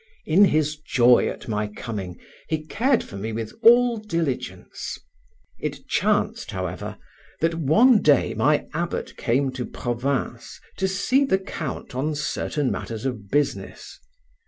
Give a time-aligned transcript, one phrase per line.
[0.25, 2.17] In his joy at my coming
[2.49, 4.97] he cared for me with all diligence.
[5.59, 6.97] It chanced, however,
[7.39, 13.05] that one day my abbot came to Provins to see the count on certain matters
[13.05, 13.99] of business.